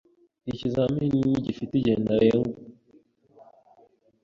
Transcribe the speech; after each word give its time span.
Iki 0.49 0.55
kizamini 0.61 1.19
ntigifite 1.29 1.71
igihe 1.75 1.97
ntarengwa. 2.03 2.57